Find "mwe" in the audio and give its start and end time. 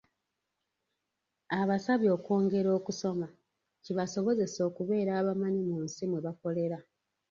6.09-6.19